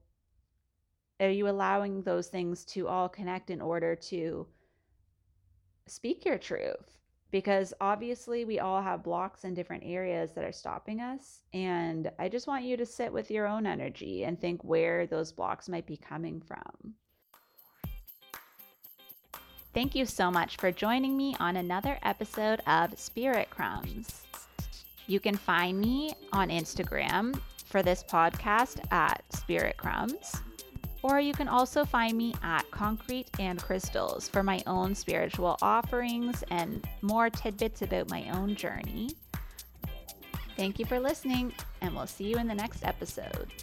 are 1.22 1.30
you 1.30 1.48
allowing 1.48 2.02
those 2.02 2.28
things 2.28 2.65
to 2.65 2.89
all 2.89 3.08
connect 3.08 3.50
in 3.50 3.62
order 3.62 3.96
to 3.96 4.46
speak 5.86 6.26
your 6.26 6.38
truth 6.38 6.98
because 7.32 7.74
obviously 7.80 8.43
we 8.43 8.60
all 8.60 8.82
have 8.82 9.04
blocks 9.06 9.46
in 9.46 9.54
different 9.54 9.84
areas 9.86 10.34
that 10.34 10.43
are 10.43 10.52
stopping 10.52 11.00
us. 11.00 11.43
And 11.54 12.12
I 12.20 12.28
just 12.28 12.46
want 12.46 12.65
you 12.65 12.76
to 12.76 12.86
sit 12.86 13.13
with 13.13 13.32
your 13.32 13.48
own 13.48 13.65
energy 13.65 14.26
and 14.26 14.38
think 14.38 14.62
where 14.65 15.08
those 15.08 15.32
blocks 15.32 15.70
might 15.70 15.88
be 15.88 15.96
coming 15.96 16.41
from. 16.41 16.93
Thank 19.77 19.93
you 19.93 20.07
so 20.07 20.31
much 20.31 20.57
for 20.57 20.71
joining 20.71 21.15
me 21.15 21.35
on 21.39 21.57
another 21.57 21.99
episode 22.01 22.61
of 22.65 22.97
Spirit 22.97 23.51
Crumbs. 23.51 24.23
You 25.05 25.19
can 25.19 25.35
find 25.35 25.79
me 25.79 26.15
on 26.33 26.49
Instagram 26.49 27.39
for 27.67 27.83
this 27.83 28.03
podcast 28.03 28.79
at 28.91 29.21
Spirit 29.31 29.77
Crumbs. 29.77 30.41
Or 31.03 31.19
you 31.19 31.31
can 31.31 31.47
also 31.47 31.85
find 31.85 32.17
me 32.17 32.33
at 32.41 32.63
Concrete 32.71 33.29
and 33.37 33.61
Crystals 33.61 34.27
for 34.27 34.41
my 34.41 34.63
own 34.65 34.95
spiritual 34.95 35.59
offerings 35.61 36.43
and 36.49 36.83
more 37.03 37.29
tidbits 37.29 37.83
about 37.83 38.09
my 38.09 38.27
own 38.31 38.55
journey. 38.55 39.11
Thank 40.55 40.79
you 40.79 40.85
for 40.85 40.99
listening, 40.99 41.53
and 41.81 41.95
we'll 41.95 42.07
see 42.07 42.31
you 42.31 42.37
in 42.37 42.47
the 42.47 42.55
next 42.55 42.83
episode. 42.83 43.53